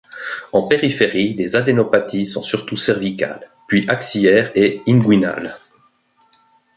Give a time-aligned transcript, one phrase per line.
[0.51, 5.57] En périphérie les adénopathies sont surtout cervicales, puis axillaires et inguinales.